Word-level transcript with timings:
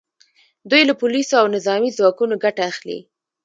دوی 0.69 0.81
له 0.89 0.93
پولیسو 1.01 1.33
او 1.41 1.47
نظامي 1.55 1.89
ځواکونو 1.97 2.35
ګټه 2.43 2.61
اخلي 2.71 2.99